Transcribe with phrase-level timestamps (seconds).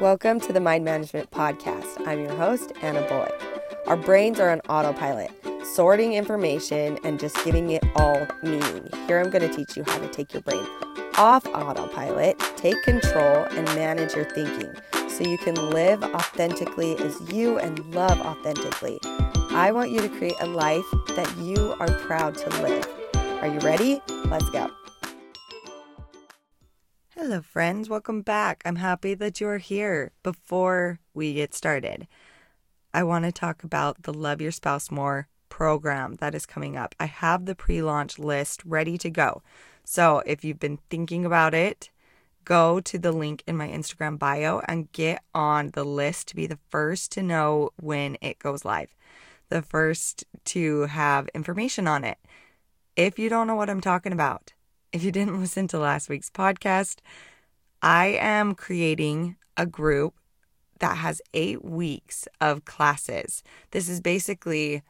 [0.00, 2.06] Welcome to the Mind Management Podcast.
[2.06, 3.32] I'm your host, Anna Bullock.
[3.86, 5.30] Our brains are on autopilot,
[5.64, 8.90] sorting information and just giving it all meaning.
[9.06, 10.66] Here I'm going to teach you how to take your brain
[11.16, 14.70] off autopilot, take control, and manage your thinking
[15.08, 18.98] so you can live authentically as you and love authentically.
[19.52, 20.84] I want you to create a life
[21.14, 22.86] that you are proud to live.
[23.40, 24.02] Are you ready?
[24.26, 24.70] Let's go.
[27.18, 27.88] Hello, friends.
[27.88, 28.62] Welcome back.
[28.66, 30.12] I'm happy that you're here.
[30.22, 32.06] Before we get started,
[32.92, 36.94] I want to talk about the Love Your Spouse More program that is coming up.
[37.00, 39.40] I have the pre launch list ready to go.
[39.82, 41.88] So if you've been thinking about it,
[42.44, 46.46] go to the link in my Instagram bio and get on the list to be
[46.46, 48.94] the first to know when it goes live,
[49.48, 52.18] the first to have information on it.
[52.94, 54.52] If you don't know what I'm talking about,
[54.92, 56.98] if you didn't listen to last week's podcast,
[57.82, 60.14] I am creating a group
[60.80, 63.42] that has eight weeks of classes.
[63.70, 64.82] This is basically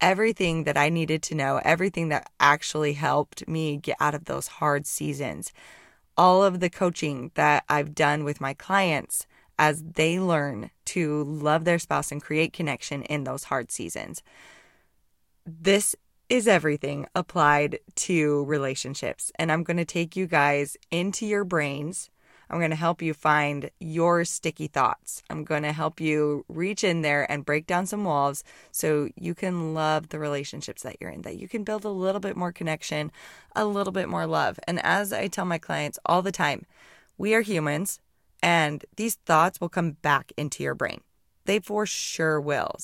[0.00, 4.46] everything that I needed to know, everything that actually helped me get out of those
[4.46, 5.52] hard seasons,
[6.16, 9.26] all of the coaching that I've done with my clients
[9.58, 14.22] as they learn to love their spouse and create connection in those hard seasons.
[15.46, 15.94] This
[16.28, 19.30] is everything applied to relationships.
[19.38, 22.10] And I'm going to take you guys into your brains.
[22.50, 25.22] I'm going to help you find your sticky thoughts.
[25.30, 29.34] I'm going to help you reach in there and break down some walls so you
[29.34, 32.52] can love the relationships that you're in, that you can build a little bit more
[32.52, 33.10] connection,
[33.56, 34.58] a little bit more love.
[34.66, 36.66] And as I tell my clients all the time,
[37.16, 37.98] we are humans
[38.42, 41.00] and these thoughts will come back into your brain.
[41.46, 42.76] They for sure will,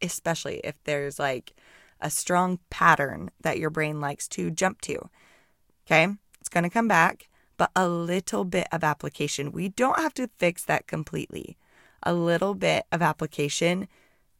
[0.00, 1.54] especially if there's like,
[2.00, 5.08] a strong pattern that your brain likes to jump to.
[5.86, 6.08] Okay,
[6.40, 9.52] it's going to come back, but a little bit of application.
[9.52, 11.56] We don't have to fix that completely.
[12.02, 13.88] A little bit of application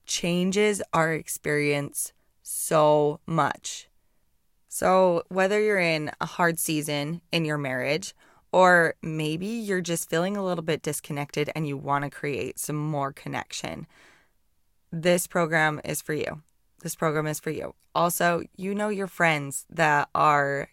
[0.06, 3.89] changes our experience so much.
[4.68, 8.14] So, whether you're in a hard season in your marriage,
[8.52, 12.77] or maybe you're just feeling a little bit disconnected and you want to create some
[12.77, 13.86] more connection,
[14.92, 16.42] this program is for you
[16.80, 17.74] this program is for you.
[17.94, 20.68] Also, you know your friends that are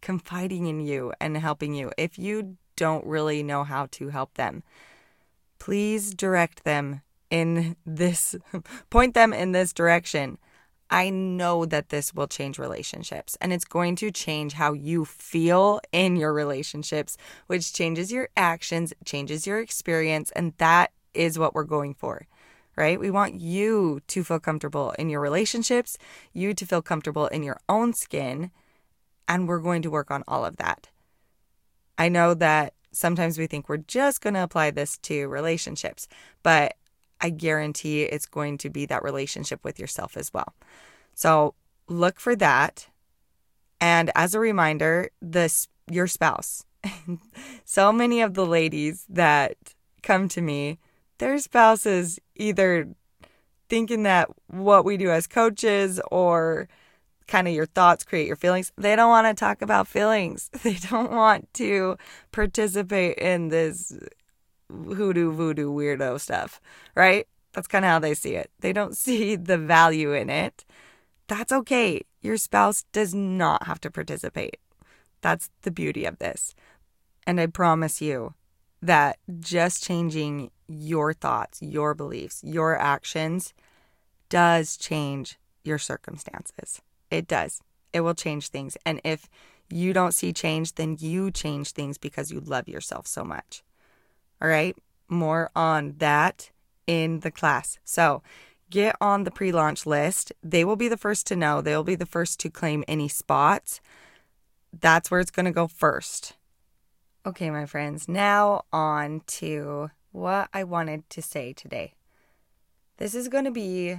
[0.00, 1.90] confiding in you and helping you.
[1.96, 4.62] If you don't really know how to help them,
[5.58, 8.36] please direct them in this,
[8.90, 10.38] point them in this direction.
[10.90, 15.80] I know that this will change relationships and it's going to change how you feel
[15.92, 21.64] in your relationships, which changes your actions, changes your experience, and that is what we're
[21.64, 22.26] going for
[22.78, 23.00] right?
[23.00, 25.98] We want you to feel comfortable in your relationships,
[26.32, 28.52] you to feel comfortable in your own skin,
[29.26, 30.88] and we're going to work on all of that.
[31.98, 36.06] I know that sometimes we think we're just going to apply this to relationships,
[36.44, 36.76] but
[37.20, 40.54] I guarantee it's going to be that relationship with yourself as well.
[41.14, 41.54] So
[41.88, 42.86] look for that.
[43.80, 46.64] And as a reminder, this your spouse.
[47.64, 49.56] so many of the ladies that
[50.02, 50.78] come to me
[51.18, 52.88] their spouses either
[53.68, 56.68] thinking that what we do as coaches or
[57.26, 58.72] kind of your thoughts create your feelings.
[58.76, 60.50] They don't want to talk about feelings.
[60.62, 61.96] They don't want to
[62.32, 63.96] participate in this
[64.70, 66.60] hoodoo voodoo weirdo stuff,
[66.94, 67.26] right?
[67.52, 68.50] That's kind of how they see it.
[68.60, 70.64] They don't see the value in it.
[71.28, 72.02] That's okay.
[72.22, 74.56] Your spouse does not have to participate.
[75.20, 76.54] That's the beauty of this.
[77.26, 78.34] And I promise you
[78.80, 83.54] that just changing your thoughts, your beliefs, your actions
[84.28, 86.82] does change your circumstances.
[87.10, 87.60] It does.
[87.92, 88.76] It will change things.
[88.84, 89.28] And if
[89.70, 93.62] you don't see change, then you change things because you love yourself so much.
[94.40, 94.76] All right.
[95.08, 96.50] More on that
[96.86, 97.78] in the class.
[97.84, 98.22] So
[98.70, 100.32] get on the pre launch list.
[100.42, 103.80] They will be the first to know, they'll be the first to claim any spots.
[104.78, 106.34] That's where it's going to go first.
[107.26, 111.94] Okay, my friends, now on to what I wanted to say today.
[112.96, 113.96] This is going to be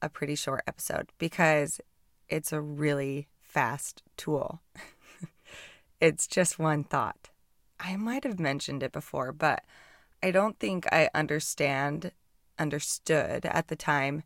[0.00, 1.80] a pretty short episode because
[2.28, 4.60] it's a really fast tool.
[6.00, 7.30] it's just one thought.
[7.80, 9.64] I might have mentioned it before, but
[10.22, 12.12] I don't think I understand
[12.58, 14.24] understood at the time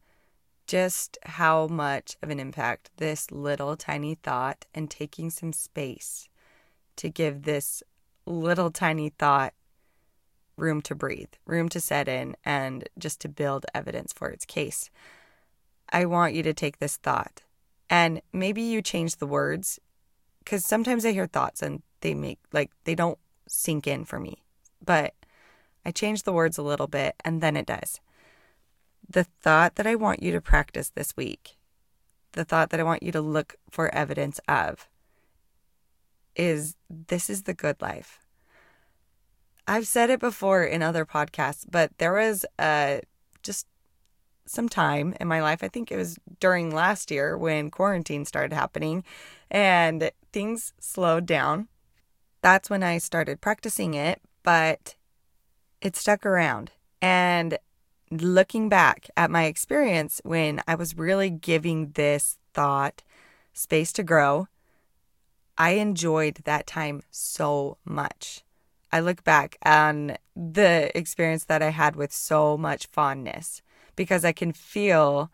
[0.67, 6.29] just how much of an impact this little tiny thought and taking some space
[6.97, 7.83] to give this
[8.25, 9.53] little tiny thought
[10.57, 14.91] room to breathe, room to set in, and just to build evidence for its case.
[15.91, 17.43] I want you to take this thought
[17.93, 19.79] and maybe you change the words
[20.39, 24.43] because sometimes I hear thoughts and they make like they don't sink in for me.
[24.83, 25.15] But
[25.85, 28.01] I change the words a little bit, and then it does.
[29.09, 31.57] The thought that I want you to practice this week,
[32.33, 34.89] the thought that I want you to look for evidence of,
[36.35, 38.21] is this is the good life.
[39.67, 42.99] I've said it before in other podcasts, but there was uh,
[43.43, 43.67] just
[44.47, 45.63] some time in my life.
[45.63, 49.05] I think it was during last year when quarantine started happening
[49.51, 51.69] and things slowed down.
[52.43, 54.97] That's when I started practicing it, but
[55.81, 56.73] it stuck around.
[57.01, 57.59] And
[58.11, 63.03] looking back at my experience when I was really giving this thought
[63.53, 64.49] space to grow,
[65.57, 68.43] I enjoyed that time so much.
[68.93, 73.63] I look back on the experience that I had with so much fondness
[73.97, 75.31] because I can feel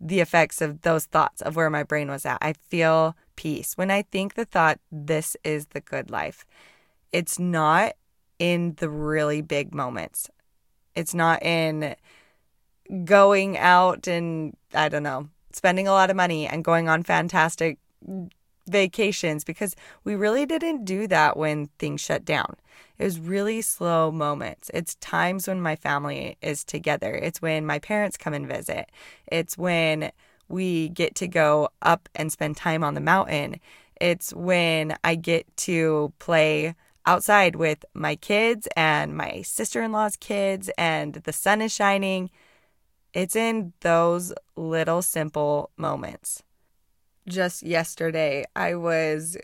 [0.00, 2.38] the effects of those thoughts of where my brain was at.
[2.40, 3.76] I feel peace.
[3.76, 6.44] When I think the thought, this is the good life,
[7.12, 7.94] it's not
[8.38, 10.30] in the really big moments.
[10.94, 11.96] It's not in
[13.04, 17.78] going out and, I don't know, spending a lot of money and going on fantastic
[18.66, 22.56] vacations because we really didn't do that when things shut down.
[22.98, 24.70] It was really slow moments.
[24.72, 27.14] It's times when my family is together.
[27.14, 28.90] It's when my parents come and visit.
[29.26, 30.12] It's when
[30.48, 33.60] we get to go up and spend time on the mountain.
[34.00, 36.74] It's when I get to play
[37.06, 42.30] outside with my kids and my sister in law's kids, and the sun is shining.
[43.12, 46.42] It's in those little simple moments
[47.28, 49.36] just yesterday, I was,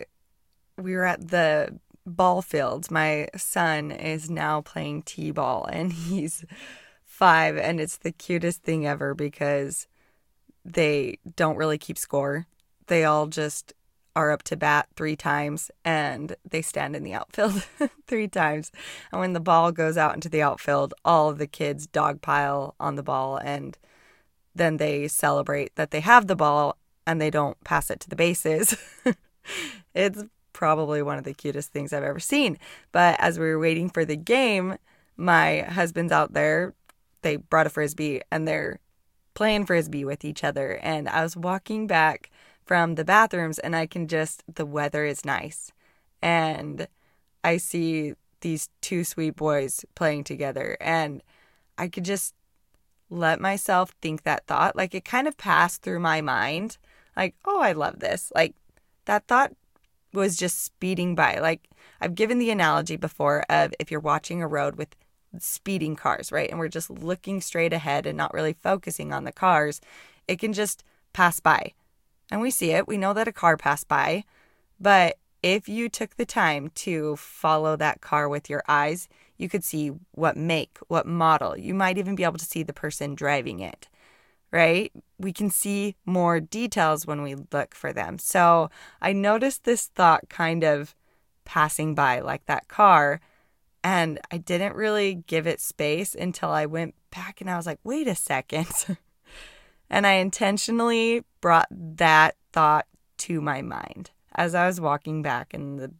[0.77, 2.91] we were at the ball fields.
[2.91, 6.45] My son is now playing t ball and he's
[7.05, 9.87] five, and it's the cutest thing ever because
[10.65, 12.47] they don't really keep score.
[12.87, 13.73] They all just
[14.15, 17.65] are up to bat three times and they stand in the outfield
[18.07, 18.71] three times.
[19.11, 22.95] And when the ball goes out into the outfield, all of the kids dogpile on
[22.95, 23.77] the ball and
[24.53, 28.15] then they celebrate that they have the ball and they don't pass it to the
[28.15, 28.75] bases.
[29.93, 32.57] it's probably one of the cutest things I've ever seen.
[32.91, 34.77] But as we were waiting for the game,
[35.17, 36.73] my husband's out there.
[37.21, 38.79] They brought a frisbee and they're
[39.33, 40.79] playing frisbee with each other.
[40.81, 42.29] And I was walking back
[42.65, 45.71] from the bathrooms and I can just, the weather is nice.
[46.21, 46.87] And
[47.43, 50.77] I see these two sweet boys playing together.
[50.79, 51.21] And
[51.77, 52.33] I could just
[53.09, 54.75] let myself think that thought.
[54.75, 56.77] Like it kind of passed through my mind
[57.21, 58.31] like, oh, I love this.
[58.33, 58.55] Like
[59.05, 59.53] that thought
[60.13, 61.39] was just speeding by.
[61.39, 61.69] Like
[61.99, 64.95] I've given the analogy before of if you're watching a road with
[65.37, 66.49] speeding cars, right?
[66.49, 69.79] And we're just looking straight ahead and not really focusing on the cars,
[70.27, 70.83] it can just
[71.13, 71.73] pass by.
[72.31, 72.87] And we see it.
[72.87, 74.23] We know that a car passed by.
[74.79, 79.07] But if you took the time to follow that car with your eyes,
[79.37, 81.57] you could see what make, what model.
[81.57, 83.87] You might even be able to see the person driving it
[84.51, 84.91] right?
[85.21, 88.17] We can see more details when we look for them.
[88.17, 88.69] So
[89.01, 90.95] I noticed this thought kind of
[91.45, 93.21] passing by like that car.
[93.83, 97.79] And I didn't really give it space until I went back and I was like,
[97.83, 98.67] wait a second.
[99.89, 102.85] and I intentionally brought that thought
[103.17, 105.91] to my mind as I was walking back in the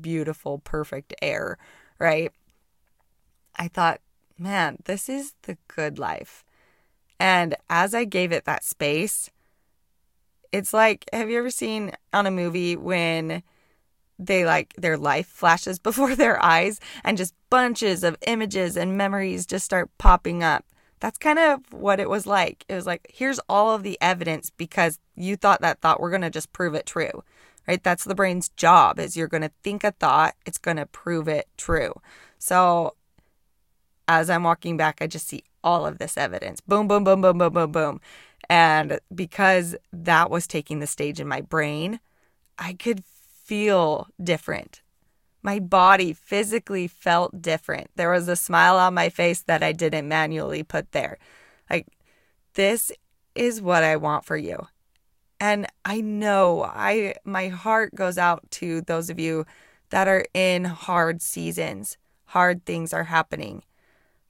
[0.00, 1.58] beautiful, perfect air,
[1.98, 2.32] right?
[3.56, 4.00] I thought,
[4.38, 6.44] man, this is the good life.
[7.18, 9.30] And as I gave it that space,
[10.52, 13.42] it's like have you ever seen on a movie when
[14.18, 19.46] they like their life flashes before their eyes and just bunches of images and memories
[19.46, 20.64] just start popping up?
[21.00, 22.64] That's kind of what it was like.
[22.68, 26.22] It was like, here's all of the evidence because you thought that thought, we're going
[26.22, 27.22] to just prove it true,
[27.68, 27.82] right?
[27.82, 31.28] That's the brain's job is you're going to think a thought, it's going to prove
[31.28, 31.92] it true.
[32.38, 32.95] So
[34.08, 36.60] as I'm walking back, I just see all of this evidence.
[36.60, 38.00] Boom, boom, boom, boom, boom, boom, boom.
[38.48, 42.00] And because that was taking the stage in my brain,
[42.58, 44.82] I could feel different.
[45.42, 47.90] My body physically felt different.
[47.96, 51.18] There was a smile on my face that I didn't manually put there.
[51.70, 51.86] Like,
[52.54, 52.90] this
[53.34, 54.66] is what I want for you.
[55.38, 59.44] And I know I my heart goes out to those of you
[59.90, 61.98] that are in hard seasons.
[62.26, 63.62] Hard things are happening.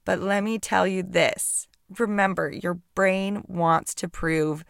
[0.06, 4.64] But let me tell you this remember, your brain wants to prove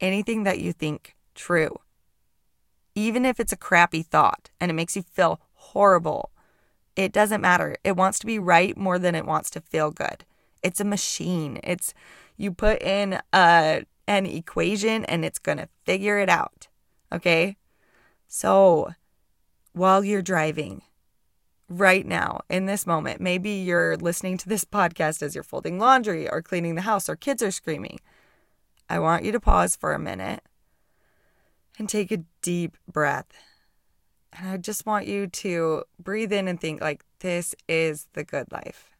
[0.00, 1.76] anything that you think true.
[2.94, 6.30] Even if it's a crappy thought and it makes you feel horrible,
[6.96, 7.76] it doesn't matter.
[7.84, 10.24] It wants to be right more than it wants to feel good.
[10.62, 11.60] It's a machine.
[11.62, 11.94] It's
[12.36, 16.68] you put in a an equation and it's going to figure it out.
[17.12, 17.56] Okay?
[18.26, 18.92] So,
[19.72, 20.82] while you're driving,
[21.78, 23.20] right now in this moment.
[23.20, 27.16] Maybe you're listening to this podcast as you're folding laundry or cleaning the house or
[27.16, 27.98] kids are screaming.
[28.88, 30.42] I want you to pause for a minute
[31.78, 33.32] and take a deep breath.
[34.38, 38.50] And I just want you to breathe in and think like this is the good
[38.52, 38.90] life.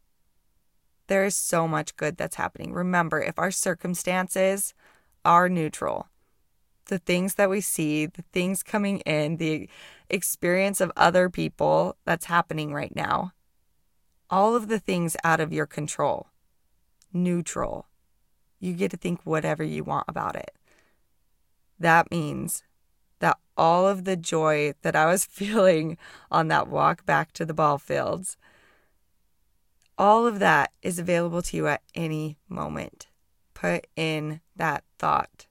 [1.09, 2.73] There is so much good that's happening.
[2.73, 4.73] Remember, if our circumstances
[5.25, 6.09] are neutral,
[6.87, 9.69] the things that we see, the things coming in, the
[10.09, 13.33] experience of other people that's happening right now,
[14.31, 16.29] all of the things out of your control,
[17.13, 17.87] neutral.
[18.59, 20.53] You get to think whatever you want about it.
[21.79, 22.63] That means
[23.19, 25.97] that all of the joy that I was feeling
[26.31, 28.37] on that walk back to the ball fields,
[29.99, 33.09] all of that is available to you at any moment.
[33.55, 35.47] Put in that thought.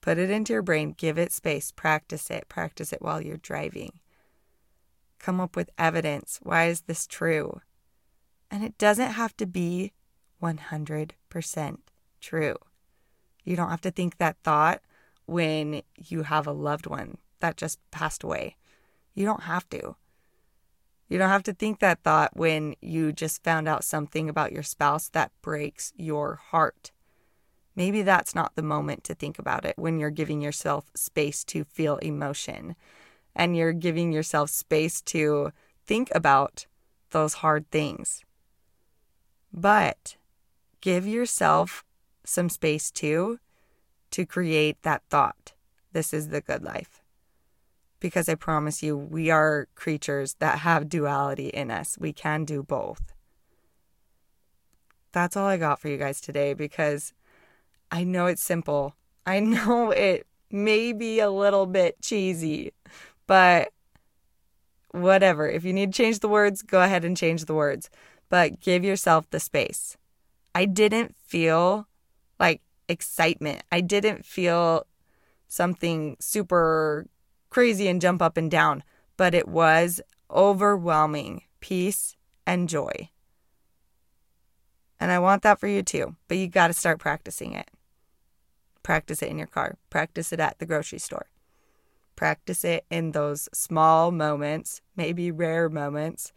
[0.00, 4.00] Put it into your brain, give it space, practice it, practice it while you're driving.
[5.18, 6.38] Come up with evidence.
[6.42, 7.60] Why is this true?
[8.50, 9.92] And it doesn't have to be
[10.42, 11.78] 100%
[12.20, 12.56] true.
[13.44, 14.80] You don't have to think that thought
[15.26, 18.56] when you have a loved one that just passed away.
[19.14, 19.96] You don't have to.
[21.08, 24.62] You don't have to think that thought when you just found out something about your
[24.62, 26.92] spouse that breaks your heart.
[27.78, 31.62] Maybe that's not the moment to think about it when you're giving yourself space to
[31.62, 32.74] feel emotion
[33.36, 35.52] and you're giving yourself space to
[35.86, 36.66] think about
[37.10, 38.24] those hard things.
[39.52, 40.16] But
[40.80, 41.84] give yourself
[42.24, 43.38] some space too
[44.10, 45.52] to create that thought.
[45.92, 47.00] This is the good life.
[48.00, 51.96] Because I promise you, we are creatures that have duality in us.
[51.96, 53.12] We can do both.
[55.12, 57.14] That's all I got for you guys today because
[57.90, 58.94] I know it's simple.
[59.26, 62.72] I know it may be a little bit cheesy,
[63.26, 63.72] but
[64.90, 65.48] whatever.
[65.48, 67.90] If you need to change the words, go ahead and change the words,
[68.28, 69.96] but give yourself the space.
[70.54, 71.86] I didn't feel
[72.40, 73.62] like excitement.
[73.70, 74.86] I didn't feel
[75.46, 77.06] something super
[77.50, 78.82] crazy and jump up and down,
[79.16, 82.16] but it was overwhelming peace
[82.46, 83.10] and joy.
[85.00, 87.70] And I want that for you too, but you got to start practicing it.
[88.82, 89.76] Practice it in your car.
[89.90, 91.26] Practice it at the grocery store.
[92.16, 96.32] Practice it in those small moments, maybe rare moments,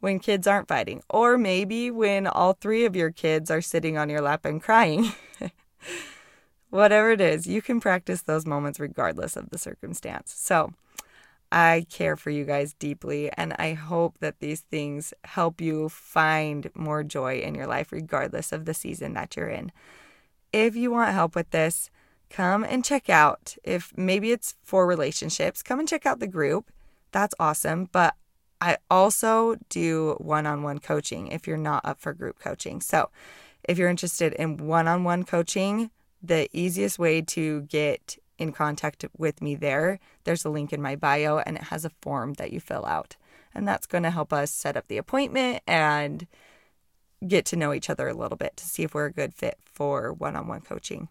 [0.00, 4.08] when kids aren't fighting, or maybe when all three of your kids are sitting on
[4.08, 5.12] your lap and crying.
[6.70, 10.34] Whatever it is, you can practice those moments regardless of the circumstance.
[10.36, 10.72] So,
[11.52, 16.70] I care for you guys deeply, and I hope that these things help you find
[16.74, 19.72] more joy in your life, regardless of the season that you're in
[20.52, 21.90] if you want help with this,
[22.28, 26.70] come and check out if maybe it's for relationships, come and check out the group.
[27.12, 27.88] That's awesome.
[27.90, 28.14] But
[28.60, 32.80] I also do one on one coaching if you're not up for group coaching.
[32.80, 33.10] So
[33.64, 35.90] if you're interested in one on one coaching,
[36.22, 40.96] the easiest way to get in contact with me there, there's a link in my
[40.96, 43.16] bio and it has a form that you fill out.
[43.54, 46.26] And that's going to help us set up the appointment and
[47.26, 49.58] get to know each other a little bit to see if we're a good fit
[49.64, 51.08] for one on one coaching.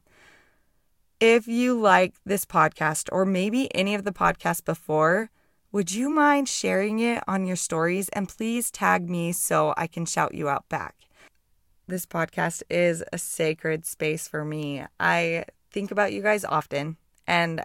[1.19, 5.29] If you like this podcast or maybe any of the podcasts before,
[5.71, 8.09] would you mind sharing it on your stories?
[8.09, 10.95] And please tag me so I can shout you out back.
[11.87, 14.85] This podcast is a sacred space for me.
[14.99, 16.97] I think about you guys often
[17.27, 17.63] and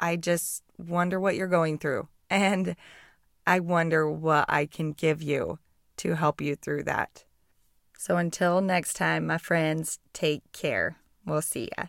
[0.00, 2.08] I just wonder what you're going through.
[2.30, 2.74] And
[3.46, 5.58] I wonder what I can give you
[5.98, 7.24] to help you through that.
[8.00, 10.98] So until next time, my friends, take care.
[11.26, 11.86] We'll see ya.